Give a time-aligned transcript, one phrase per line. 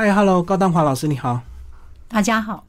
[0.00, 1.40] 嗨，Hello，高丹华老师，你好。
[2.06, 2.64] 大家好。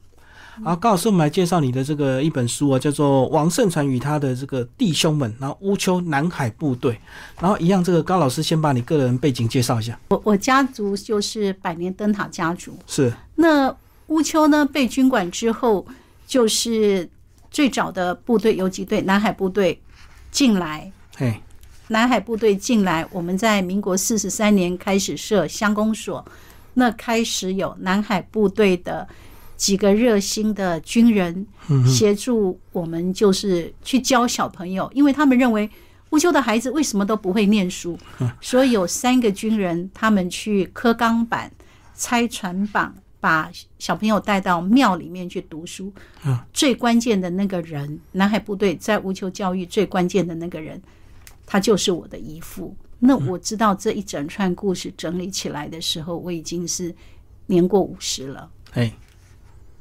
[0.64, 6.98] 好，高老师，我们来介绍你的这个一本书啊，叫做《王盛传与他的这个弟兄们》，然后乌丘南海部队，
[7.40, 9.96] 然后一样，这个高老师先把你个人背景介绍一下。
[10.08, 12.76] 我我家族就是百年灯塔家族。
[12.88, 13.12] 是。
[13.36, 13.72] 那
[14.08, 15.86] 乌丘呢，被军管之后，
[16.26, 17.08] 就是
[17.48, 19.80] 最早的部队游击队南海部队
[20.32, 20.90] 进来。
[21.16, 21.40] 嘿。
[21.86, 26.24] 南海部队进来，我们在民国四十三年开始设乡公所。
[26.74, 29.06] 那开始有南海部队的
[29.56, 31.46] 几个热心的军人
[31.86, 35.68] 协助我们，就是去教小朋友，因为他们认为
[36.10, 37.98] 乌丘的孩子为什么都不会念书，
[38.40, 41.52] 所以有三个军人他们去刻钢板、
[41.94, 45.92] 拆船板，把小朋友带到庙里面去读书。
[46.52, 50.80] 最关键的那个人，南海部队在乌丘教育最关键的那个人，
[51.46, 52.74] 他就是我的姨父。
[53.02, 56.94] 那我知道这一整串故事整理起来的时候，我已经是
[57.46, 58.50] 年过五十了。
[58.74, 58.92] 哎，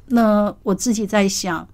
[0.06, 1.68] 那我自己在想，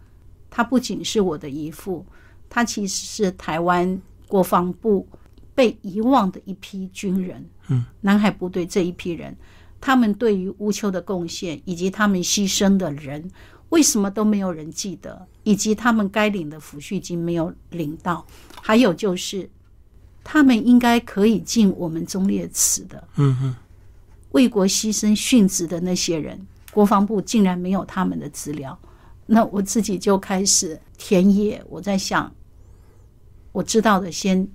[0.50, 2.04] 他不仅是我的姨父，
[2.50, 5.08] 他其实是台湾国防部
[5.54, 7.48] 被遗忘的一批军人。
[7.68, 9.38] 嗯，南海部队这一批人，
[9.80, 13.30] 他们对于乌丘的贡献以及他们牺牲的人，
[13.70, 15.28] 为什么都没有人记得？
[15.44, 18.26] 以及他们该领的抚恤金没有领到？
[18.64, 19.48] 还有就是。
[20.28, 23.08] 他们应该可以进我们忠烈祠的。
[23.16, 23.56] 嗯嗯，
[24.32, 26.36] 为国牺牲殉职的那些人，
[26.72, 28.78] 国防部竟然没有他们的资料。
[29.28, 32.34] 那我自己就开始田野，我在想，
[33.52, 34.48] 我知道的先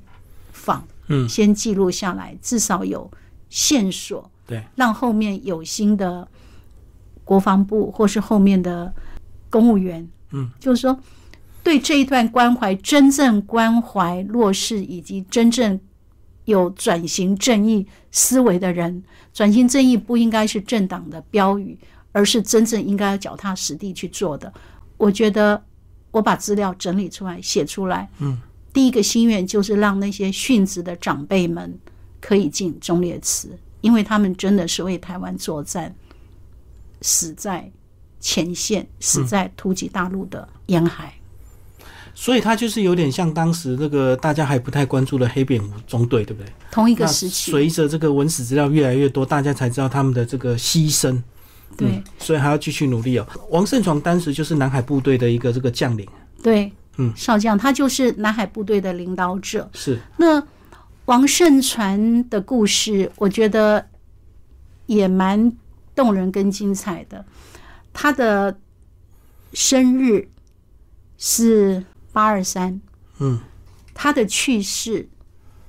[0.53, 3.09] 放，嗯，先记录下来，至少有
[3.49, 6.27] 线索，对，让后面有心的
[7.25, 8.93] 国防部或是后面的
[9.49, 10.99] 公务员，嗯，就是说。
[11.63, 15.79] 对这一段关怀，真正关怀弱势以及真正
[16.47, 21.79] 有转型正义思维的人，转型正义不应该是政党的标语，
[22.13, 24.53] 而是真正应该要脚踏实地去做的。
[24.97, 25.63] 我觉得
[26.11, 28.39] 我把资料整理出来写出来，嗯，
[28.73, 31.79] 第一个心愿就是让那些殉职的长辈们
[32.21, 35.95] 可以进忠烈祠，因为他们真的是为台湾作战，
[37.03, 37.71] 死在
[38.19, 41.15] 前线，死在突击大陆的沿海。
[42.21, 46.53] 所以他就是有点像当时那个大家还不太关注的黑蝙蝠中队，对不对？
[46.71, 47.51] 同一个时期。
[47.51, 51.19] 随着这个文史资料越来越多，大家才知道他们的这个牺牲。
[51.79, 52.03] 对。
[52.19, 53.27] 所以还要继续努力哦。
[53.49, 56.07] 王胜传当时就是南海部队的一个这个将领。
[56.43, 56.71] 对。
[56.99, 57.11] 嗯。
[57.17, 59.71] 少将，他就是南海部队的领导者。
[59.73, 59.99] 是。
[60.19, 60.47] 那
[61.07, 63.89] 王胜传的故事，我觉得
[64.85, 65.51] 也蛮
[65.95, 67.25] 动人跟精彩的。
[67.95, 68.59] 他的
[69.55, 70.29] 生日
[71.17, 71.83] 是。
[72.13, 72.81] 八二三，
[73.19, 73.39] 嗯，
[73.95, 75.09] 他的去世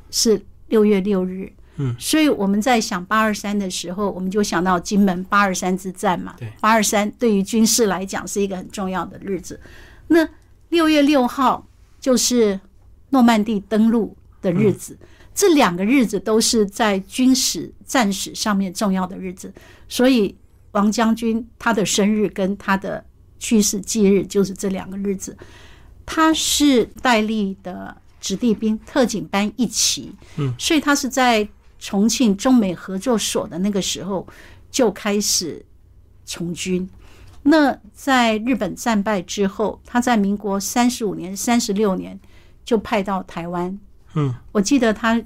[0.10, 9.60] 是六月六日，嗯，所以我们在想八二三的时候，我们就想到金门八二三之战嘛，对，八二三对于军事来讲是一个很重要的日子。
[10.08, 10.28] 那
[10.70, 11.68] 六月六号
[12.00, 12.60] 就是
[13.10, 14.98] 诺曼底登陆的日子，
[15.34, 19.54] 这两个日子都是在军史战史上面重要的日子，
[19.88, 20.36] 所以
[20.72, 23.04] 王将军他的生日跟他的
[23.40, 25.38] 去世忌日就是这两个日子。
[26.06, 31.48] 他是戴笠的子弟兵特警班一起，嗯，所以他是在
[31.80, 34.28] 重庆中美合作所的那个时候
[34.70, 35.66] 就开始
[36.26, 36.88] 从军。
[37.44, 42.20] 那在日本战败之后，他在民国三十五年、三十六年
[42.66, 43.80] 就派到台湾。
[44.14, 45.20] 嗯，我记得他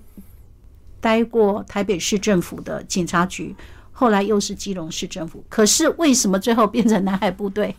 [1.02, 3.56] 待过台北市政府的警察局，
[3.91, 5.44] 后来又是基隆市政府。
[5.50, 7.75] 可是为什么最后变成南海部队？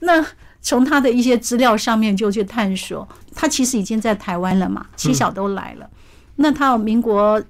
[0.00, 0.26] 那？
[0.60, 5.88] 从他的一些资料上面就去探索，他其实已经在台湾了嘛，七小都来了。
[6.36, 7.42] 那他民国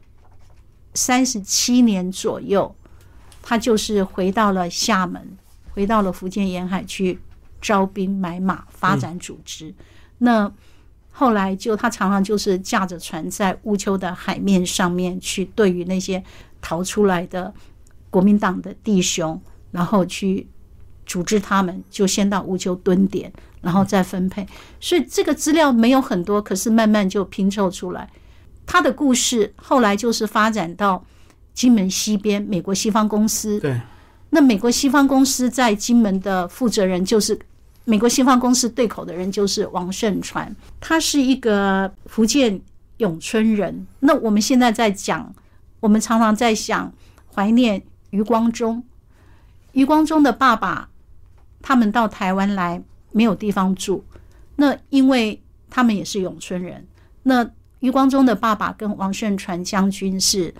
[0.95, 2.75] 三十七年左右，
[3.43, 5.37] 他就是回到了厦门，
[5.73, 7.19] 回到了福建沿海去
[7.61, 9.75] 招兵买马，发展组织。
[10.19, 10.53] 那
[11.11, 16.23] 后来就他常常就是驾着船在乌丘的海面上面去，对于那些
[16.61, 17.53] 逃出来的
[18.11, 19.41] 国民党的弟兄，
[19.71, 20.47] 然后去。
[21.09, 23.33] 组织他们就先到乌丘蹲点，
[23.63, 24.47] 然后再分配。
[24.79, 28.09] 所以这个资料没有很多，可是慢慢就拼凑出来。
[28.67, 31.03] 他的故事后来就是发展到
[31.55, 33.59] 金门西边，美国西方公司。
[33.59, 33.81] 对。
[34.31, 37.39] 那美国西方公司在金门的负责人就是
[37.87, 42.61] 美国西方公司对口的人就是王胜传，他是一个福建
[42.99, 43.87] 永春人。
[44.01, 45.35] 那我们现在在讲，
[45.81, 46.93] 我们常常在想
[47.35, 48.83] 怀念余光中，
[49.73, 50.91] 余光中的爸爸。
[51.61, 52.83] 他们到台湾来
[53.13, 54.05] 没有地方住，
[54.57, 56.87] 那因为他们也是永春人。
[57.23, 57.49] 那
[57.81, 60.55] 余光中的爸爸跟王顺传将军是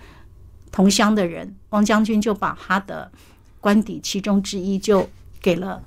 [0.71, 3.11] 同乡的人，王将军就把他的
[3.59, 5.09] 官邸其中之一就
[5.41, 5.81] 给了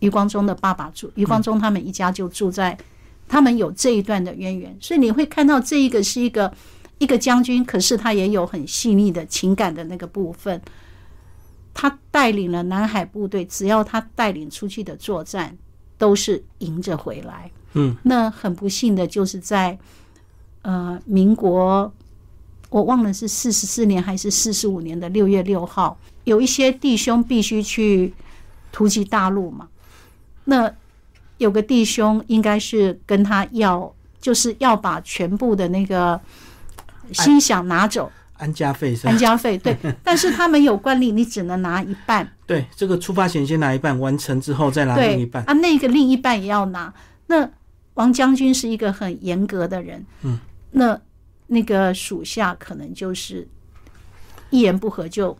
[0.00, 2.76] 余光中的爸爸住，余光中他们一家就住在，
[3.28, 6.52] 他们有这一段的渊源，所以你会看到这一个是一个
[6.98, 10.60] 一个将军，可是他也有很细腻的情感的那个部分。
[11.74, 15.56] 他带领了南海部队，只要他带领出去的作战，
[15.96, 17.50] 都是赢着回来。
[17.74, 19.78] 嗯，那很不幸的就是在
[20.62, 21.90] 呃民国，
[22.68, 28.12] 我忘了是四十四年还是四十五年的六月六号，有一些弟兄必须去
[28.70, 29.68] 突击大陆嘛。
[30.44, 30.70] 那
[31.38, 36.20] 有个弟兄应该是跟他要，就是要把全部的那个
[37.12, 38.12] 心想拿走。
[38.42, 39.16] 安家费是吧安？
[39.18, 45.44] 家费对， 但是他们有惯例，你只能拿一半，对，这个出发前先拿一半，完成之后再拿另一半。
[45.44, 46.92] 啊，那个另一半也要拿。
[47.28, 47.48] 那
[47.94, 50.40] 王将军是一个很严格的人，嗯，
[50.72, 51.00] 那
[51.46, 53.46] 那个属下可能就是
[54.50, 55.36] 一言不合就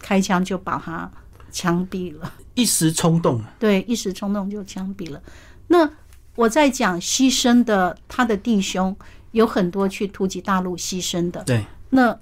[0.00, 1.10] 开枪就把他
[1.52, 5.22] 枪毙了，一时冲动，对，一时冲动就枪毙了。
[5.68, 5.88] 那
[6.34, 8.96] 我在讲牺牲的他的弟兄
[9.32, 12.18] 有很多去突击大陆牺牲的，对，那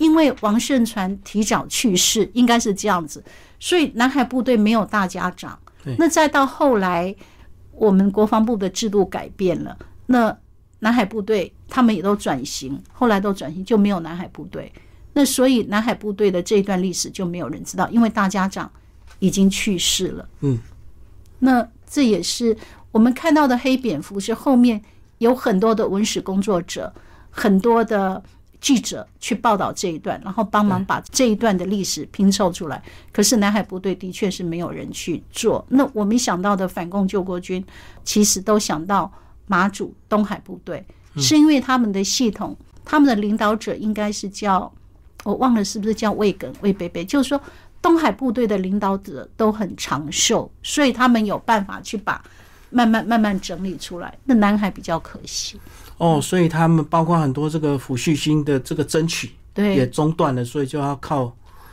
[0.00, 3.22] 因为王胜传提早去世，应该是这样子，
[3.58, 5.94] 所以南海部队没有大家长对。
[5.98, 7.14] 那再到后来，
[7.72, 9.76] 我们国防部的制度改变了，
[10.06, 10.34] 那
[10.78, 14.72] 南海部队他们也都转型，后来都转型就没有南海部队。
[15.12, 18.70] 那所以南海部队的这一段历史就没有人知道，因为大家长
[19.18, 20.26] 已经去世了。
[20.40, 20.58] 嗯，
[21.40, 22.56] 那这也是
[22.90, 24.80] 我们看到的黑蝙蝠，是后面
[25.18, 26.90] 有很多的文史工作者，
[27.28, 28.22] 很多的
[28.60, 32.82] 记者去报道这一段，然后帮忙把这一段的历史拼凑出来。
[33.12, 35.64] 可是南海部队的确是没有人去做。
[35.68, 37.64] 那我们想到的反共救国军，
[38.04, 39.10] 其实都想到
[39.46, 40.84] 马祖东海部队，
[41.16, 44.70] 是因为他们的系统，他们的领导者应该是叫
[45.24, 47.40] 我忘了是不是叫魏耿魏贝贝，就是说
[47.82, 52.22] 东海部队的领导者都很长寿，所以他们有办法去把
[52.68, 54.16] 慢慢慢慢整理出来。
[54.24, 55.58] 那南海比较可惜，
[56.00, 61.30] 哦，所以他们包括很多这个抚恤金的这个争取对也中断了，所以就要靠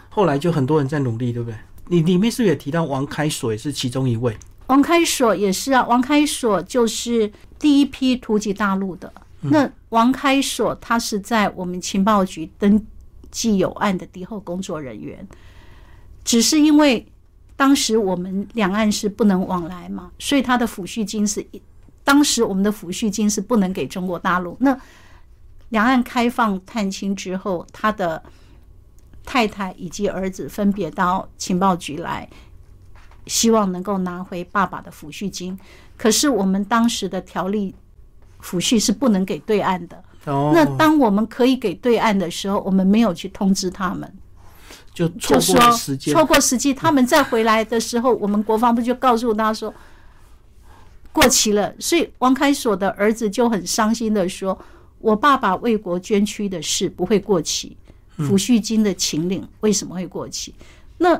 [0.09, 1.57] 后来就很多人在努力，对不对？
[1.87, 4.35] 你里面是不是也提到王开锁也是其中一位？
[4.67, 9.09] 王开锁也是啊，王开锁就是第一批突击大陆的。
[9.39, 12.85] 那王开锁他是在我们情报局登
[13.31, 15.25] 记有案的敌后工作人员，
[16.25, 17.07] 只是因为
[17.55, 21.61] 当时我们两岸是不能往来嘛，所以他的抚恤金是一，
[22.07, 24.55] 当时我们的抚恤金是不能给中国大陆。
[24.61, 24.79] 那
[25.69, 28.23] 两岸开放探亲之后，他的
[29.25, 32.29] 太太以及儿子分别到情报局来，
[33.25, 35.59] 希望能够拿回爸爸的抚恤金。
[35.97, 37.75] 可是我们当时的条例
[38.41, 40.01] 抚恤是不能给对岸的。
[40.23, 44.09] 哦，那当我们可以给对岸的时候，我们没有去通知他们，
[44.93, 49.73] 就错过时间，错过时机，他们再回来的时候，我们国防部就告诉他说
[51.17, 51.73] 过期了。
[51.79, 54.57] 所以王开锁的儿子就很伤心的说
[54.99, 57.75] ：“我爸爸为国捐躯的事不会过期，
[58.19, 60.53] 抚恤金的秦岭为什么会过期？”
[60.99, 61.19] 那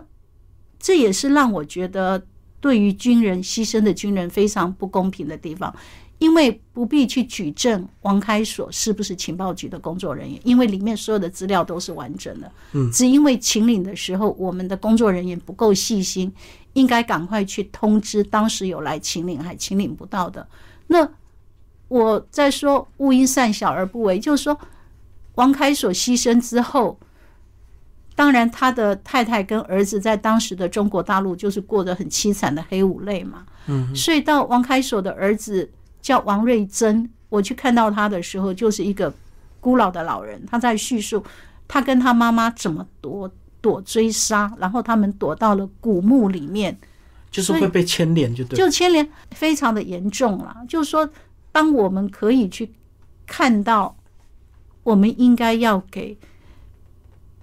[0.79, 2.23] 这也是让我觉得
[2.59, 5.73] 对于军人牺牲的军人非常不公平的地方。
[6.19, 12.51] 因为不必去举证王开锁是不是情报局的工作人员，因为里面所有的资料都是完整的。
[12.71, 16.33] 嗯，只因为秦岭的时候，我们的工作人员不够细心，
[16.77, 20.47] 应该赶快去通知当时有来秦岭还秦岭不到的。
[20.85, 21.09] 那
[21.87, 24.55] 我在说勿因善小而不为，就是说
[25.33, 26.99] 王开锁牺牲之后，
[28.15, 33.43] 当然他的太太跟儿子在当时的中国大陆就是过得很凄惨的黑五类嘛。
[33.65, 35.67] 嗯，所以到王开锁的儿子
[35.99, 39.11] 叫王瑞珍，我去看到他的时候，就是一个
[39.59, 41.23] 孤老的老人，他在叙述
[41.67, 43.29] 他跟他妈妈怎么躲
[43.61, 46.77] 躲追杀，然后他们躲到了古墓里面，
[47.31, 48.65] 就是会被牵连，就对了。
[48.65, 50.63] 就牵连非常的严重啦。
[50.67, 51.09] 就是说，
[51.51, 52.71] 当我们可以去
[53.25, 53.95] 看到，
[54.83, 56.17] 我们应该要给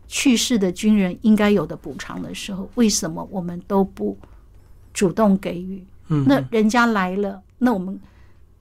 [0.07, 4.17] 去世的军人应该有的补偿的时候，为什么我们都不
[4.93, 5.85] 主动给予？
[6.09, 7.99] 嗯，那人家来了，那我们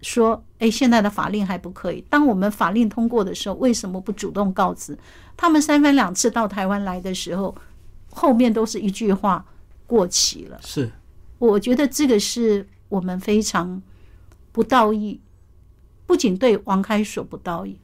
[0.04, 2.04] 说，哎，现在的法令还不可以。
[2.10, 4.96] 当我们法令通过的时候，为什么不主动告知？
[5.38, 7.56] 他们三番两次到台湾来的时候，
[8.12, 9.44] 后面都是一句话
[9.88, 10.60] 过期了。
[10.62, 10.92] 是
[11.40, 13.82] 我觉得这个是我们非常
[14.52, 15.20] 不道义，
[16.06, 17.78] 不仅对王开锁不道义，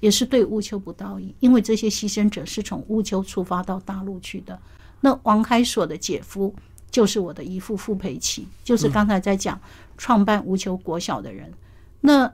[0.00, 4.58] 也是对乌丘不道义，因为这些牺牲者是从乌丘出发到大陆去的。
[5.02, 6.54] 那王开锁的姐夫
[6.90, 9.60] 就是我的姨父傅培奇，就是刚才在讲
[9.98, 11.52] 创办乌丘国小的人。
[12.00, 12.32] 那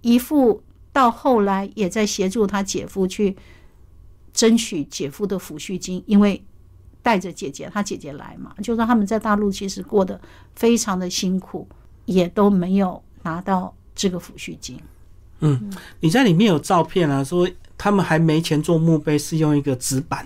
[0.00, 0.62] 姨父
[0.92, 3.36] 到后来也在协助他姐夫去
[4.32, 6.42] 争取姐夫的抚恤金，因为
[7.02, 10.20] 带着姐姐，他姐姐来嘛，就说他们在大陆其实过得
[10.54, 11.66] 非常的辛苦，
[12.04, 14.78] 也都没有拿到这个抚恤金。
[15.40, 20.24] 嗯，你在里面有照片啊，说他们还没钱做墓碑，是用一个纸板，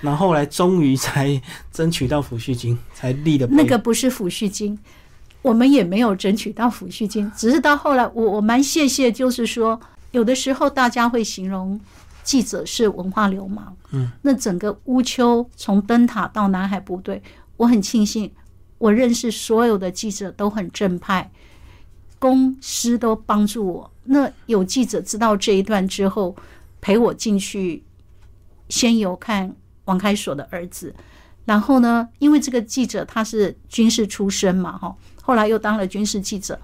[0.00, 3.54] 然后后来终于才争取到抚恤金，才立的碑。
[3.54, 4.76] 那个不是抚恤金，
[5.42, 9.78] 我们也没有争取到抚恤金，只是到后来，我我蛮谢谢，就是说
[10.12, 11.78] 有的时候大家会形容
[12.22, 17.20] 记者是文化流氓，嗯，那整个乌丘从灯塔到南海部队，
[17.56, 18.30] 我很庆幸，
[18.78, 21.30] 我认识所有的记者都很正派，
[22.18, 23.90] 公司都帮助我。
[24.04, 26.36] 那有记者知道这一段之后，
[26.80, 27.82] 陪我进去
[28.68, 29.54] 先游看
[29.86, 30.94] 王开锁的儿子，
[31.44, 36.58] 然后呢，因为这个记者他是军事出身嘛，哈，后来又当了军事记者，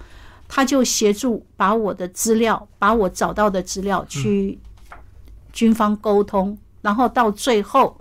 [0.47, 4.59] 他就协助把我的资料，把我找到的资料去
[5.51, 7.99] 军方沟通，然后到最后，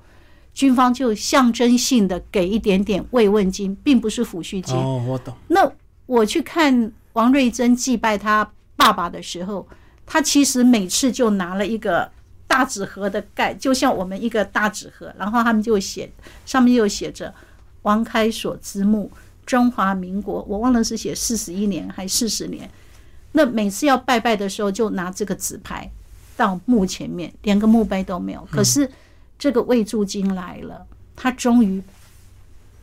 [0.53, 4.77] 军方就象征性的给一点点慰问金，并不是抚恤金。
[4.77, 5.35] 哦，我懂。
[5.47, 5.71] 那
[6.07, 9.67] 我去看王瑞珍祭拜他爸爸的时候，
[10.05, 12.11] 他其实每次就拿了一个
[12.47, 16.11] 大纸盒的盖，就像我们一个大纸盒，然后他们就写
[16.45, 17.33] 上面就写着
[17.83, 19.11] “王开锁之墓，
[19.49, 22.69] 中华民国”，我忘了是写四十一年还四十年。
[23.33, 25.91] 那每次要拜拜的时候，就拿这个纸牌
[26.37, 28.47] 到墓前面，连个墓碑都没有。
[28.51, 28.91] 可是
[29.39, 30.87] 这个魏祝金来了，
[31.17, 31.83] 他终于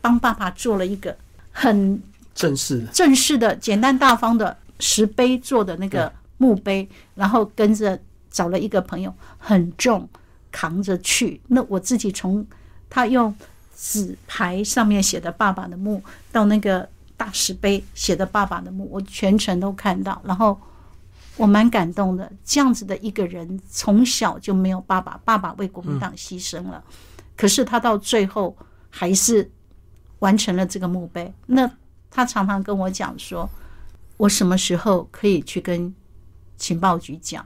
[0.00, 1.16] 帮爸爸做了一个
[1.52, 2.02] 很
[2.34, 7.96] 正式的，正式的、简单大方的石碑做的那个墓碑，然后跟着
[8.28, 10.08] 找了一个朋友，很重
[10.50, 11.40] 扛着去。
[11.46, 12.44] 那我自己从
[12.90, 13.32] 他用
[13.78, 16.02] 纸牌上面写的爸爸的墓，
[16.32, 20.58] 到那个大石碑写的爸爸的墓，我全程都看到，然后
[21.36, 22.32] 我蛮感动的。
[22.42, 26.82] 这样子的一个人，从小就没有爸爸，爸爸为国民党牺牲了，
[27.36, 28.56] 可是他到最后
[28.88, 29.50] 还是
[30.20, 31.30] 完成了这个墓碑。
[31.44, 31.70] 那
[32.10, 33.48] 他常常跟我讲说，
[34.16, 35.94] 我什么时候可以去跟
[36.56, 37.44] 情报局讲，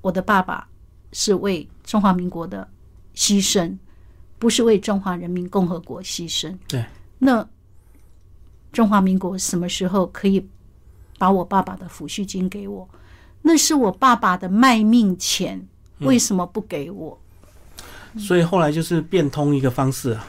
[0.00, 0.68] 我的爸爸
[1.12, 2.68] 是为中华民国的
[3.16, 3.76] 牺牲，
[4.38, 6.54] 不是为中华人民共和国牺牲。
[6.68, 6.84] 对，
[7.18, 7.46] 那
[8.72, 10.46] 中华民国什么时候可以
[11.18, 12.88] 把我爸爸的抚恤金给我？
[13.42, 15.66] 那是我爸爸的卖命钱，
[16.00, 17.18] 为什么不给我？
[18.18, 20.26] 所以后来就是变通一个方式啊。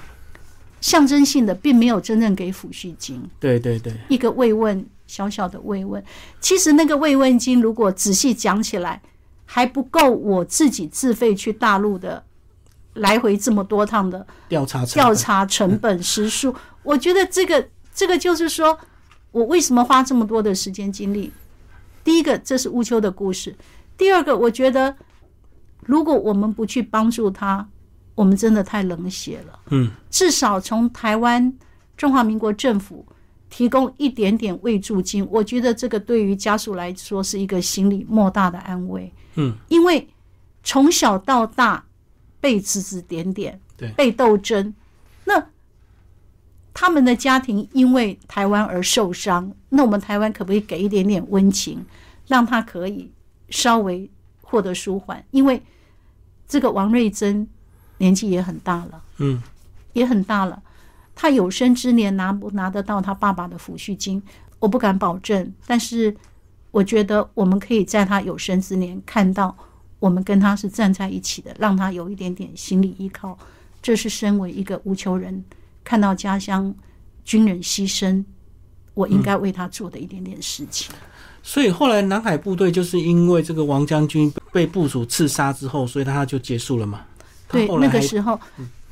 [0.79, 3.27] 象征性的，并没有真正给抚恤金。
[3.39, 6.03] 对对对，一个慰问，小小的慰问。
[6.39, 9.01] 其实那个慰问金，如果仔细讲起来，
[9.45, 12.23] 还不够我自己自费去大陆的
[12.97, 16.55] 来回这么多趟的调查调查成本时数。
[16.83, 18.77] 我觉得这个这个就是说，
[19.31, 21.31] 我为什么花这么多的时间精力？
[22.03, 23.51] 第一个，这是乌秋的故事；
[23.97, 24.95] 第二个，我觉得
[25.81, 27.67] 如果我们不去帮助他，
[28.15, 29.59] 我们真的太冷血了。
[29.71, 31.53] 嗯，至少从台湾
[31.97, 33.05] 中华民国政府
[33.49, 39.11] 提供一点点慰助金，我觉得这个对于家属来说是一个心里莫大的安慰。
[39.35, 40.07] 嗯，因为
[40.63, 41.83] 从小到大
[42.47, 44.73] 被指指点点，对被斗争，
[45.25, 45.49] 那
[46.73, 51.85] 他们的家庭因为台湾而受伤，那我们台湾可不可以给一点点温情，
[52.25, 53.11] 让他可以
[53.49, 54.09] 稍微
[54.41, 55.21] 获得舒缓？
[55.31, 55.61] 因为
[56.47, 57.45] 这个王瑞珍
[57.97, 59.03] 年纪也很大了。
[59.17, 59.43] 嗯，
[59.91, 60.63] 也很大了。
[61.13, 64.23] 他有生之年拿不拿得到他爸爸的抚恤金，
[64.59, 65.53] 我不敢保证。
[65.65, 66.15] 但是
[66.71, 69.53] 我觉得我们可以在他有生之年看到，
[69.99, 73.37] 我们跟他是站在一起的，让他有一点点心理依靠。
[73.81, 75.43] 这是身为一个无求人，
[75.83, 76.73] 看到家乡
[77.23, 78.23] 军人牺牲，
[78.93, 80.93] 我应该为他做的一点点事情。
[81.41, 87.01] 所以后来南海部队就是因为这个王将军被部署刺杀之后，所以他就结束了嘛。
[87.49, 88.37] 对，那个时候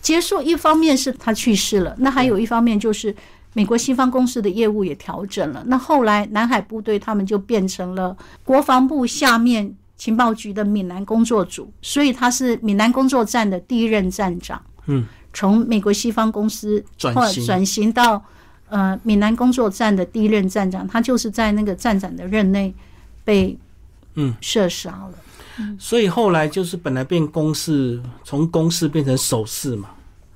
[0.01, 3.13] 结束，一方面是他去世了，那还有一方面就是
[3.51, 5.61] 美国西方公司的业务也调整了。
[5.67, 14.61] 那后来南海部队他们就变成了国防部下面情报局的闽南工作组，所以他是闽南工作站的第一任站长。
[14.87, 18.23] 嗯，从美国西方公司转转型到
[18.69, 22.73] 呃闽南工作站的第一任站长，他就是在那个站长的任内
[23.23, 23.57] 被
[24.15, 25.13] 嗯射杀了。
[25.79, 29.89] 所以后来就是本来变公事，从公事变成守事嘛，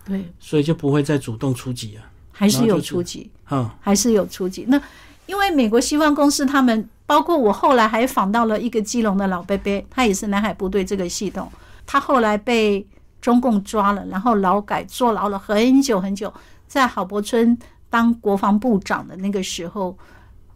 [0.05, 2.09] 对，所以就不会再主动出击啊。
[2.31, 3.29] 还是有出击。
[3.51, 4.63] 嗯还是有出击。
[4.67, 4.79] 那
[5.25, 11.51] 因为美国西方公司他们，包括我后来还访到了一个基隆的老伯伯，他也是南海部队这个系统，
[11.87, 12.85] 他后来被
[13.19, 16.31] 中共抓了，然后劳改坐牢了很久很久，
[16.67, 17.57] 在郝柏村
[17.89, 19.97] 当国防部长的那个时候，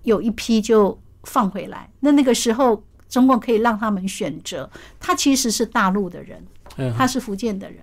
[0.04, 1.90] 有一批就放回来。
[2.02, 4.70] 那那个时候，中共可以让他们选择，
[5.00, 6.40] 他其实是大陆的人，
[6.78, 7.80] 嗯，他是福建的人。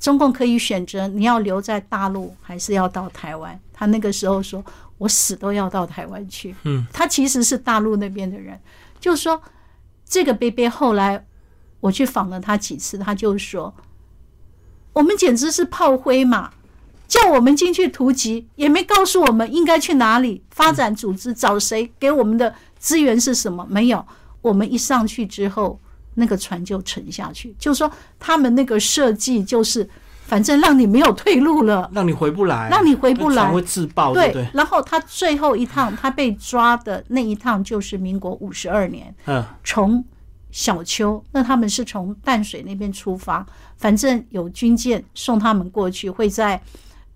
[0.00, 3.56] 中共可以选择你要留在大陆还是要到台湾。
[3.72, 4.60] 他那个时候说，
[5.02, 6.54] 我死都要到台湾去。
[6.62, 8.56] 嗯，他其实是大陆那边的人，
[9.00, 9.42] 就是说
[10.04, 11.26] 这个贝贝后来
[11.80, 13.74] 我去访了他几次，他就说，
[14.92, 16.52] 我们简直是炮灰嘛。
[17.08, 23.66] 叫我们进去突击，也没告诉我们应该去哪里发展组织，找谁给我们的资源是什么？
[23.68, 24.06] 没有，
[24.40, 25.78] 我们一上去之后，
[26.14, 27.54] 那个船就沉下去。
[27.58, 29.86] 就是说，他们那个设计就是，
[30.32, 34.14] 反正让你没有退路了，让你回不来，让你回不来，会自爆。
[34.14, 40.02] 对，然后他最后一趟，他被抓的那一趟就是民国五十二年，嗯，从
[40.50, 43.44] 小丘，那他们是从淡水那边出发，
[43.76, 46.58] 反正有军舰送他们过去，会在。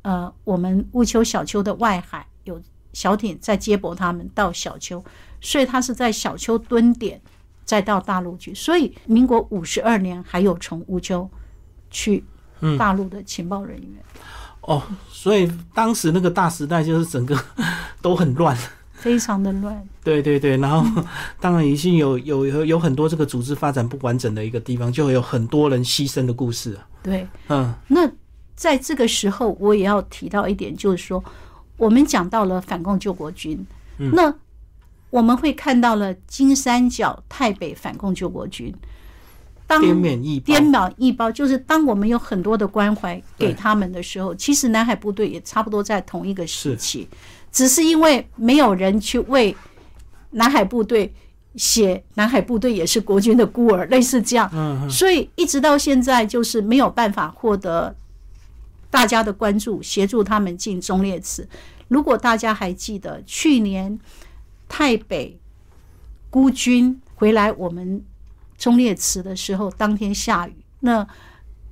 [0.03, 5.03] 呃，我们乌丘小丘的外海有小艇在接驳他们到小丘，
[5.41, 7.19] 所以他是在小丘蹲点，
[7.65, 8.55] 再到大陆去。
[8.55, 11.29] 所以民国五十二年还有从乌丘
[11.91, 12.23] 去
[12.79, 13.91] 大陆的情报人员。
[14.61, 17.39] 哦，所以当时那个大时代就是整个
[18.03, 18.57] 都很乱，
[18.95, 19.87] 非常的乱。
[20.03, 21.03] 对对对，然后
[21.41, 26.87] 当然已经有有有有很多这个组织发展不完整的一个地方，就会有很多人牺牲的故事啊。
[27.03, 28.11] 对，嗯，那。
[28.57, 31.23] 在这个时候，我也要提到一点，就是说，
[31.77, 33.63] 我们讲到了反共救国军，
[33.99, 34.35] 那
[35.11, 38.75] 我们会看到了金三角、台北反共救国军，
[39.67, 47.09] 当滇缅一滇缅一包，就是当我们有很多的关怀给他们的时候，其实南海部队也差不多在同一个时期，
[47.51, 49.55] 只是因为没有人去为
[50.31, 51.13] 南海部队
[51.57, 57.95] 写，南海部队也是国军的孤儿，类似这样，所以一直到现在就是没有办法获得。
[58.89, 61.47] 大家的关注，协助他们进中烈祠。
[61.89, 63.99] 如果大家还记得去年
[64.69, 65.39] 太北
[66.31, 68.03] 孤军回来我们
[68.57, 71.07] 中列祠的时候，当天下雨，那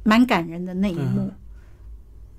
[0.02, 1.32] 蛮感人的那一幕。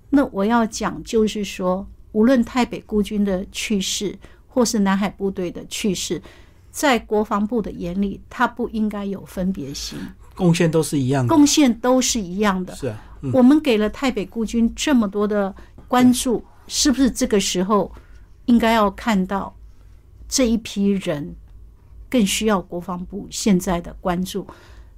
[0.10, 6.22] 那我要讲就是说，无论台北孤军的去世，或是南海部队的去世，
[6.72, 9.98] 在国防部的眼里，他不应该有分别心，
[10.36, 12.74] 贡献都是一样的，贡献都是一样的。
[12.76, 13.02] 是啊。
[13.34, 15.54] 我们给了台北孤军这么多的
[15.88, 17.92] 关注，是不是这个时候
[18.46, 19.56] 应该要看到
[20.30, 21.36] 这一批人
[22.10, 24.48] 更需要国防部现在的关注，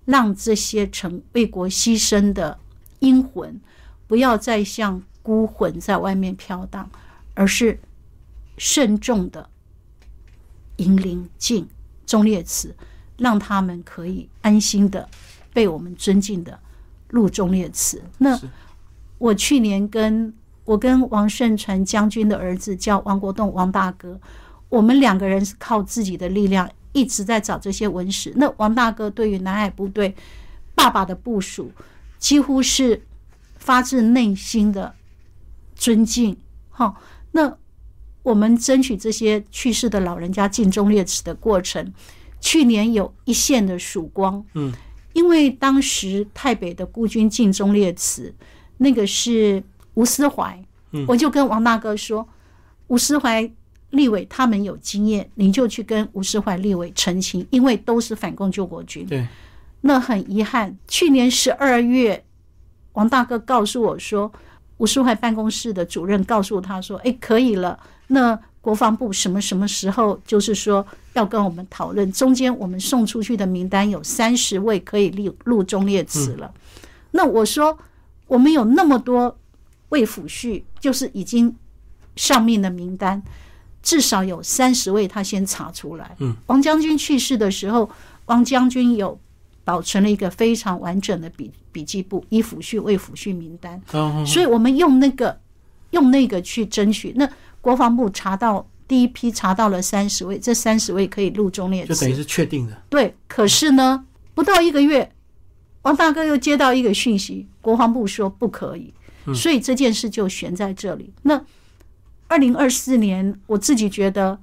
[0.06, 2.58] 让这些曾为国牺牲的
[3.00, 3.60] 英魂
[4.08, 6.90] 不要再像孤魂在外面飘荡，
[7.34, 7.80] 而是
[8.58, 9.50] 慎重的
[10.78, 11.68] 引领进
[12.06, 12.76] 忠烈祠，
[13.18, 15.08] 让他们可以安心的
[15.54, 16.60] 被我们尊敬的。
[17.10, 18.04] 入忠烈祠。
[18.18, 18.38] 那
[19.18, 20.34] 我去年跟
[20.66, 24.20] 我跟王胜传将军的儿子叫王国栋，王大哥，
[24.68, 28.34] 我们两个人是靠自己的力量一直在找这些文史。
[28.36, 30.16] 那王大哥对于南海部队
[30.74, 31.72] 爸爸的部署，
[32.18, 33.06] 几乎是
[33.58, 34.96] 发自内心的
[35.76, 36.36] 尊敬。
[36.72, 36.96] 哈，
[37.34, 37.56] 那
[38.24, 41.94] 我们争取这些去世的老人家进忠烈祠的过程，
[42.40, 44.44] 去年有一线的曙光。
[44.56, 44.74] 嗯。
[45.14, 48.32] 因为当时太北的孤军进忠烈祠，
[48.78, 49.64] 那个是
[49.96, 50.64] 吴思怀，
[51.08, 52.28] 我就跟王大哥说，
[52.86, 53.52] 吴思怀
[53.90, 59.06] 立委他们有经验，你就去跟吴世怀立委澄清，因为都是反共救国军。
[59.06, 59.28] 对，
[59.82, 62.24] 那很遗憾，去年十二月，
[62.94, 64.32] 王大哥告诉我说，
[64.78, 68.40] 吴世怀办公室的主任告诉他说，哎，可以了，那。
[68.60, 72.12] 国防部什么什么时候就是说要跟我们讨论？
[72.12, 76.54] 中间我们送出去的名单有三十位可以立入中列祠了。
[77.12, 77.78] 那我说
[78.26, 79.34] 我们有那么多
[79.88, 81.56] 未抚恤，就是已经
[82.18, 83.24] 上面的名单，
[83.88, 86.14] 至少有三十位他先查出来。
[86.20, 87.90] 嗯，王将军去世的时候，
[88.26, 89.18] 王将军有
[89.64, 93.82] 保存了一个非常完整的笔笔记簿，以抚恤为抚恤名单。
[94.26, 95.40] 所以我们用那个
[95.92, 97.30] 用那个去争取那。
[97.60, 102.82] 国防部查到第一批查到了三十位，这三十位可以入中列就等于是确定的。
[102.90, 105.12] 对，可是呢，不到一个月，
[105.82, 108.94] 王大哥又接到一个讯息，国防部说不可以，
[109.34, 111.12] 所以这件事就悬在这里。
[111.24, 111.42] 那
[112.28, 114.38] 二零二四年，我自己觉得，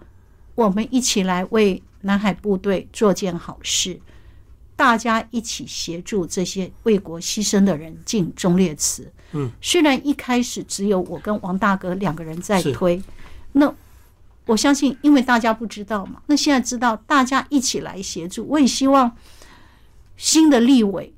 [0.55, 4.01] 我们一起来为南海部队做件好事，
[4.77, 9.13] 大家一起协助这些为国牺牲的人进忠烈祠。
[9.33, 13.03] 嗯，虽然一开始只有我跟王大哥两个人在推，
[13.53, 13.73] 那
[14.47, 18.47] 我相信，因为大家不知道嘛，那现在知道，大家一起来协助。
[18.47, 19.17] 我也希望
[20.17, 21.13] 新的立委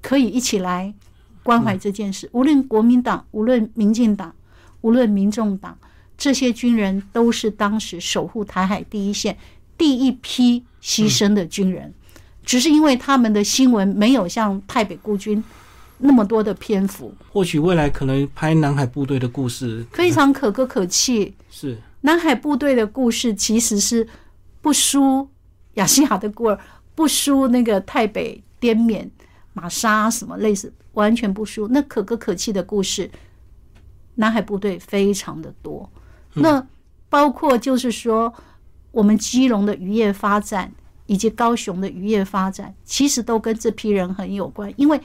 [0.00, 0.94] 可以一起来
[1.42, 2.28] 关怀这件事。
[2.32, 4.34] 无论国民党，无论民进党，
[4.80, 5.76] 无论民众党，
[6.16, 9.36] 这些军人都是当时守护台海第一线
[9.76, 11.92] 第一批牺牲的军人，
[12.44, 15.42] 只是因为他们的新闻没有像太北孤军。
[16.00, 21.34] 那么多的篇幅，或许未来可能拍南海部队的故事，非常可歌可泣。
[21.50, 24.06] 是南海部队的故事其实是
[24.62, 25.28] 不输
[25.74, 26.56] 亚细亚的孤儿，
[26.94, 29.10] 不输那个太北滇缅
[29.54, 31.66] 玛莎什么类似，完全不输。
[31.66, 33.10] 那可歌可泣的故事，
[34.18, 35.90] 南海部队非常的多。
[36.34, 36.64] 那
[37.08, 38.32] 包括就是说，
[38.90, 40.70] 我们基隆的渔业发展
[41.06, 45.00] 以及高雄的渔业发展，其实都跟这批人很有关，因为。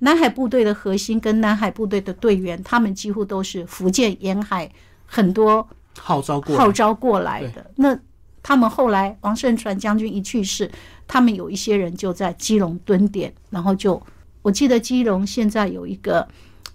[0.00, 4.70] 南海部队的核心跟南海部队的队员，他们几乎都是福建沿海
[5.04, 5.68] 很多
[5.98, 7.68] 号召过号召过来的。
[7.74, 7.98] 那
[8.40, 10.70] 他们后来王胜传将军一去世，
[11.08, 14.00] 他们有一些人就在基隆蹲点，然后就
[14.40, 16.28] 我记得基隆现在有一个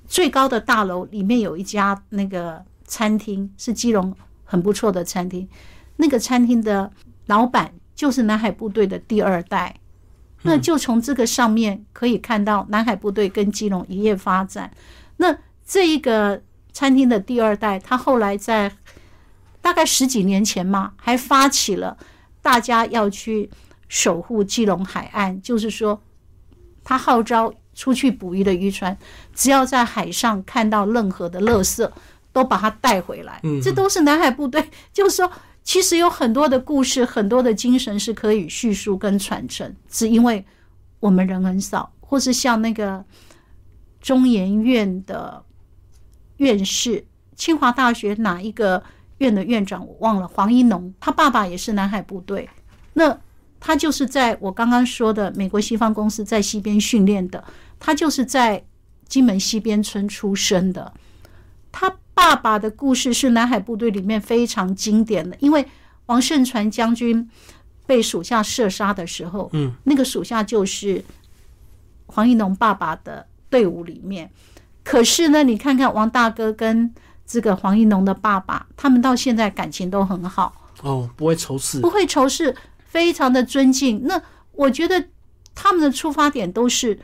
[0.07, 5.47] 最高的大楼，里面有一家那个餐厅，是基隆很不错的餐厅。
[5.95, 6.91] 那个餐厅的
[7.27, 9.75] 老板就是南海部队的第二代。
[10.45, 14.69] 那就从这个上面可以看到南海部队跟基隆一夜发展。
[15.15, 15.33] 那
[15.65, 16.41] 这一个
[16.73, 18.69] 餐厅的第二代，他后来在
[19.61, 21.97] 大概十几年前嘛，还发起了
[22.41, 23.49] 大家要去
[23.87, 26.01] 守护基隆海岸，就是说
[26.83, 28.97] 他号召出去捕鱼的渔船，
[29.33, 31.89] 只要在海上看到任何的垃圾，
[32.31, 33.41] 都把它带回来。
[33.61, 35.31] 这都是南海部队，就是说。
[35.65, 40.45] 其实有很多的故事，很多的精神是可以叙述跟传承，只因为
[40.99, 43.01] 我们人很少，或是像那个
[44.01, 45.41] 中研院的
[46.35, 47.05] 院士，
[47.37, 48.83] 清华大学哪一个
[49.19, 52.49] 院的院长我忘了，黄一农，他爸爸也是南海部队，
[52.95, 53.17] 那
[53.61, 57.41] 他就是在我刚刚说的美国西方公司在西边训练的，
[57.83, 58.63] 他就是在
[59.07, 60.93] 金门西边村出生的，
[61.71, 61.93] 他。
[62.15, 65.65] 爸爸的故事是南海部队里面非常经典的，因为
[66.05, 67.27] 王胜传将军
[67.87, 71.03] 被属下射杀的时候，嗯，那个属下就是
[72.05, 74.29] 黄一农爸爸的队伍里面。
[74.83, 76.93] 可是呢，你看看王大哥跟
[77.25, 84.03] 这个黄一农的爸爸，他们到现在感情都很好哦，不会仇视，不会仇视，非常的尊敬。
[84.05, 85.07] 那我觉得
[85.55, 86.99] 他们的出发点都是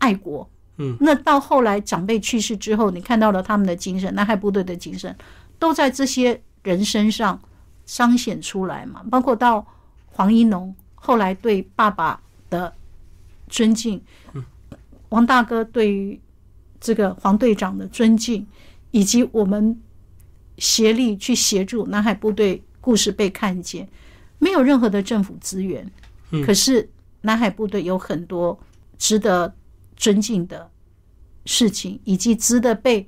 [0.00, 0.50] 爱国。
[0.82, 5.14] 嗯，那到后来长辈去世之后，你看到了他们的精神，南海部队的精神，
[5.58, 7.38] 都在这些人身上
[7.84, 9.04] 彰显出来嘛。
[9.10, 9.66] 包括到
[10.06, 12.72] 黄一农后来对爸爸的
[13.48, 14.00] 尊敬，
[15.10, 16.18] 王大哥对于
[16.80, 18.46] 这个黄队长的尊敬，
[18.90, 19.78] 以及我们
[20.56, 23.86] 协力去协助南海部队故事被看见，
[24.38, 25.86] 没有任何的政府资源，
[26.46, 26.88] 可是
[27.20, 28.58] 南海部队有很多
[28.96, 29.54] 值得。
[30.00, 30.70] 尊敬的
[31.44, 33.06] 事情，以及值得被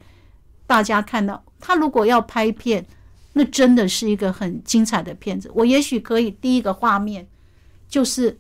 [0.67, 1.43] 大家看到。
[1.59, 2.85] 他如果要拍片，
[3.33, 5.51] 那真的是一个很精彩的片子。
[5.55, 7.27] 我也许可以第一个画面
[7.89, 8.39] 就是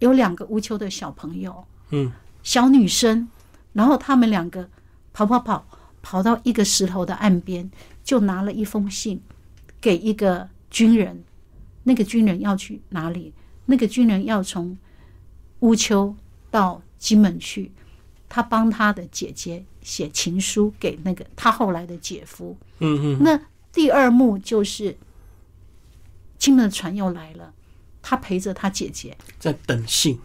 [0.00, 2.10] 有两个乌丘的小朋友，嗯，
[2.42, 3.28] 小女生，
[3.72, 4.68] 然后他们两个
[5.12, 5.64] 跑跑跑
[6.02, 7.70] 跑到一个石头的岸边，
[8.02, 9.22] 就拿了一封信
[9.80, 11.22] 给一个军人。
[11.84, 13.32] 那个军人要去哪里？
[13.66, 14.76] 那个军人要从
[15.60, 16.16] 乌丘
[16.50, 16.82] 到。
[16.98, 17.70] 金门去，
[18.28, 22.56] 他帮他的姐姐写情书给那个他后来的姐夫。
[22.80, 23.22] 嗯嗯。
[23.22, 23.40] 那
[23.72, 24.96] 第二幕就是
[26.36, 27.52] 金门的船又来了，
[28.02, 30.18] 他陪着他姐姐在等信。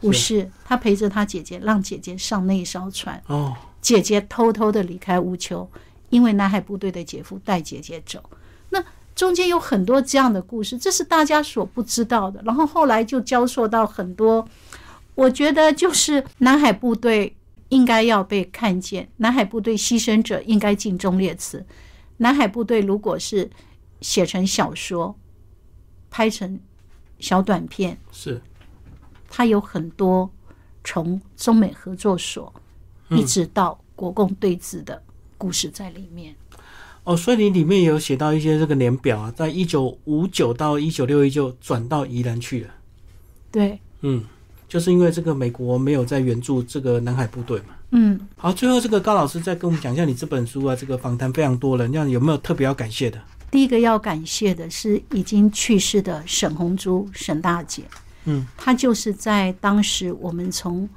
[0.00, 3.22] 不是，他陪着他姐姐，让姐姐上那一艘船。
[3.26, 3.56] 哦。
[3.82, 5.68] 姐姐偷偷的离开乌丘，
[6.10, 8.22] 因为南海部队的姐夫带姐姐走。
[8.70, 8.82] 那
[9.14, 12.40] 中间有很多这样的故事，这是大家所不知道的。
[12.44, 14.46] 然后后来就交错到很多。
[15.20, 17.36] 我觉得就是南海部队
[17.68, 21.62] 应该要被看见，南海部队牺牲者应该尽忠烈祠。
[22.16, 23.50] 南海部队如果是
[24.00, 25.14] 写成小说、
[26.10, 26.58] 拍成
[27.18, 28.40] 小短片，是
[29.28, 30.30] 它有很多
[30.82, 32.50] 从中美合作所
[33.10, 35.02] 一直到国共对峙的
[35.36, 36.34] 故事在里面。
[37.04, 42.70] 哦，所以你里面有写到一些这个年表啊，在一九五九到一九六一就转到宜兰去了。
[43.52, 44.24] 对，嗯。
[44.70, 47.74] 就是因为这个美国没有在援助这个南海部队嘛。
[47.90, 53.20] 嗯，好，最后这个高老师再跟我们讲一下你这本书啊，这个访谈非常多了，那有没有特别要感谢的？
[53.50, 57.82] 第一个要感谢的是已经去世的沈红珠沈大姐。
[58.26, 60.88] 嗯，她就是在当时我们从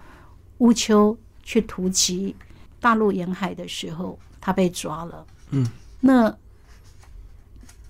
[0.60, 2.36] 乌丘去突击
[2.80, 5.26] 大陆沿海的时候，她被抓了。
[5.50, 5.68] 嗯，
[6.00, 6.32] 那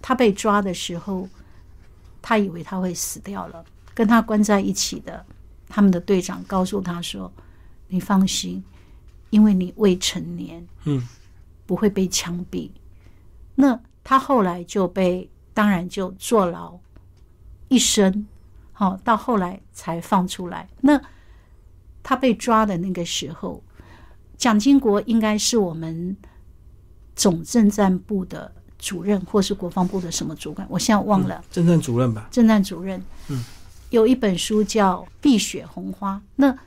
[0.01, 1.27] 她被抓的时候，
[2.21, 5.25] 她以为她会死掉了，跟她关在一起的。
[5.75, 7.33] 他们的队长告诉他说
[7.89, 8.63] ：“你放心，
[9.31, 11.01] 因为你未成年，嗯，
[11.65, 12.69] 不会被枪毙。”
[13.57, 16.77] 那他后来就被，当然就坐牢
[17.69, 18.27] 一生，
[18.71, 20.69] 好，到后来才放出来。
[20.79, 21.01] 那
[22.03, 23.63] 他被抓的那个时候，
[24.37, 26.15] 蒋经国应该是我们
[27.15, 31.43] 总政战部的主任，或是国防部的什么主管，我现在忘了。
[31.49, 33.01] 政战主任吧，政战主任。
[33.29, 33.43] 嗯，
[33.93, 36.57] 有一本书叫《碧血红花》，那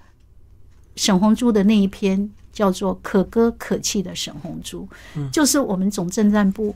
[0.94, 4.88] 沈红珠的那一篇叫做《可歌可泣的沈红珠》，
[5.32, 6.72] 就是我们总政战部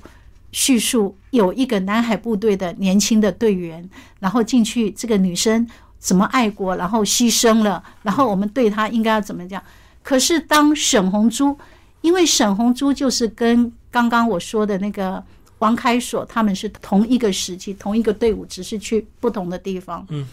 [0.50, 5.64] 叙述有一个南海部队的年轻的队员，然后进去，这个女生
[6.00, 9.62] 怎么爱国，然后牺牲了，然后我们对她应该要怎么讲？
[10.02, 11.56] 可是当沈红珠，
[12.00, 15.22] 因为沈红珠就是跟刚刚我说的那个
[15.60, 20.04] 王开锁他们是同一个时期、同一个队伍，只是去不同的地方。
[20.10, 20.26] 嗯，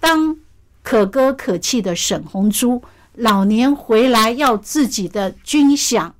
[0.00, 0.36] 当
[0.82, 2.82] 可歌可泣的沈红珠
[3.14, 6.12] 老年回来要自己的军饷，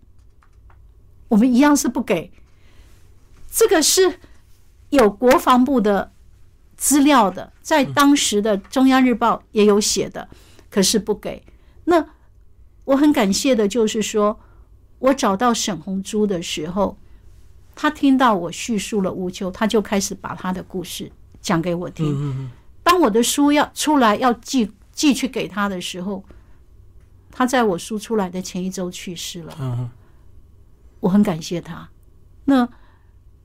[1.28, 2.30] 我们一样是不给。
[3.50, 4.18] 这个是
[4.90, 6.12] 有国防部的
[6.76, 10.28] 资料的，在当时的中央日报也有写的，
[10.68, 11.42] 可是不给。
[11.84, 12.06] 那
[12.84, 14.40] 我很感谢的就是说，
[14.98, 16.98] 我找到沈红珠的时候，
[17.80, 22.50] 他听到我叙述了乌秋，他就开始把他的故事讲给我听。
[22.82, 26.22] 当我的书要出来要寄寄去给他的时候，
[27.30, 29.90] 他在我书出来的前一周去世了。
[31.00, 31.88] 我很感谢他。
[32.44, 32.68] 那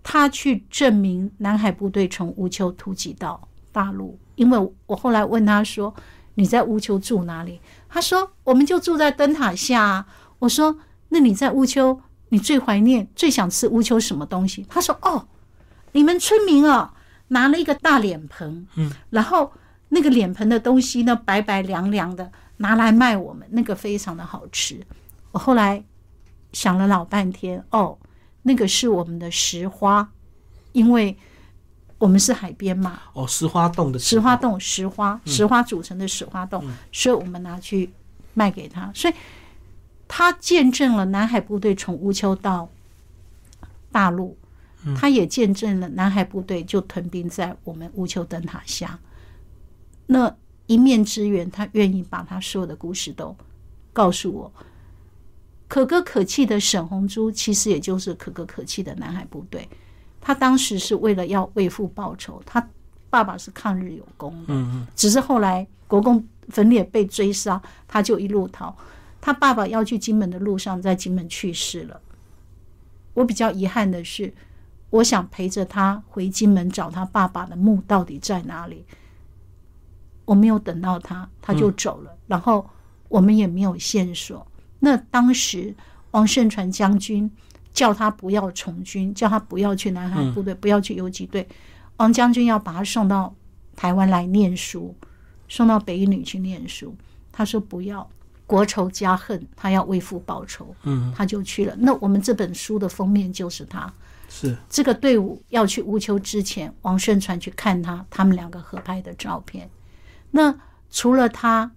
[0.04, 5.95] 他去证明南海部队从乌丘突击到大陆，因为我后来问他说
[6.36, 10.08] ：“你在乌丘住哪里？”他说：“我们就住在灯塔下啊。”
[10.39, 15.28] 我说：“那你在乌丘，你最怀念、最想吃乌丘什么东西？”他说：“哦，
[15.92, 16.94] 你们村民啊，
[17.30, 19.52] 拿了一个大脸盆，嗯，然后
[19.90, 24.80] 那个脸盆的东西呢，白白凉凉的，拿来卖我们，那个非常的好吃。”
[25.32, 25.84] 我后来
[26.54, 27.98] 想了老半天，哦，
[28.44, 30.10] 那个是我们的石花，
[30.72, 31.18] 因为
[31.98, 34.36] 我们是海边嘛，哦，石花洞的石花。
[34.36, 37.92] 洞石花石花组成的石花洞，所以我们拿去
[38.34, 39.14] 卖给他，所以
[40.08, 42.70] 他见证了南海部队从乌丘到
[43.91, 44.38] 大陆，
[44.96, 49.00] 他也见证了南海部队就屯兵在我们乌丘灯塔下，
[50.06, 50.36] 那
[50.68, 53.36] 一面之缘，他愿意把他所有的故事都
[53.94, 54.52] 告诉我。
[55.68, 59.68] 可歌可泣的沈红珠，其实也就是可歌可泣的南海部队。
[60.22, 62.65] 他当时是为了要为父报仇，他
[63.10, 68.76] 爸爸是抗日有功的，只是后来国共分裂被追杀，他就一路逃。
[69.26, 72.00] 他爸爸要去金门的路上，在金门去世了。
[73.16, 74.32] 我比较遗憾的是，
[74.92, 78.86] 我想陪着他回金门找他爸爸的墓到底在哪里。
[80.26, 82.70] 我没有等到他，他就走了，然后
[83.10, 84.46] 我们也没有线索。
[84.78, 85.74] 那当时
[86.12, 87.28] 王胜传将军
[87.74, 91.48] 叫他不要从军，叫他不要去南海部队，不要去游击队。
[91.98, 93.34] 王将军要把他送到
[93.76, 94.94] 台湾来念书，
[95.48, 96.96] 送到北一女去念书。
[97.32, 98.08] 他说不要，
[98.47, 101.75] 国仇家恨，他要为父报仇，嗯，他就去了。
[101.79, 103.91] 那我们这本书的封面就是他。
[104.27, 109.69] 是这个队伍要去乌丘之前，王顺传去看他，他们两个合拍的照片。
[110.31, 110.53] 那
[110.89, 111.71] 除了他，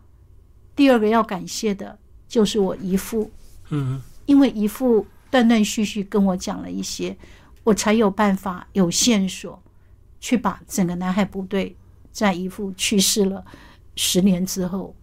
[0.74, 3.31] 第二个要感谢的就是我姨父，
[3.70, 7.16] 嗯因为姨父断断续续跟我讲了一些，
[7.64, 9.62] 我才有办法有线索
[10.20, 11.76] 去把整个南海部队
[12.11, 13.44] 在姨父去世了
[13.94, 14.94] 十年之后，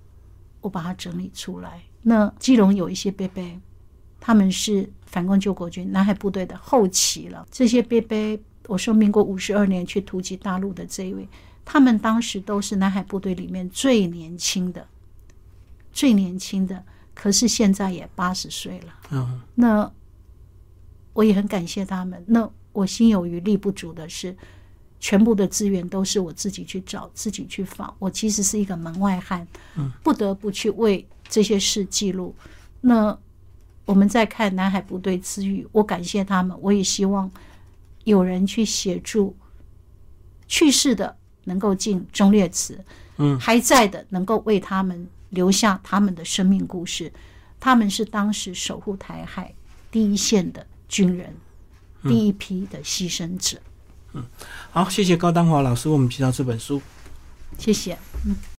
[0.65, 1.79] 我把它整理出来。
[2.01, 3.59] 那基隆有一些贝贝，
[4.19, 7.47] 他们是反共救国军南海部队的后期了。
[7.51, 11.29] 这些贝贝，我说民国五十二年去突击大陆的这一位，
[11.63, 14.87] 他们当时都是南海部队里面最年轻的，
[15.93, 16.83] 最年轻的。
[17.13, 18.93] 可是现在也八十岁了。
[19.11, 19.91] 嗯那
[21.13, 22.25] 我也很感谢他们。
[22.27, 24.35] 那我心有余力不足的是，
[25.05, 27.95] 全部的资源都是我自己去找、自己去访。
[27.99, 29.47] 我其实是一个门外汉，
[30.01, 32.33] 不得不去为这些事记录。
[32.81, 33.15] 那
[33.85, 37.29] 我们在看南海部队之余，我感谢他们，我也希望
[38.03, 39.35] 有人去协助
[40.47, 42.83] 去世的能够进忠烈祠，
[43.17, 47.13] 嗯还在的能够为他们留下他们的生命故事。
[47.59, 49.53] 他们是当时守护台海
[49.91, 51.31] 第一线的军人，
[52.01, 53.59] 第一批的牺牲者。
[54.71, 56.81] 好，谢谢高丹华老师为我们介绍这本书。
[57.57, 57.97] 谢谢。
[58.25, 58.35] 嗯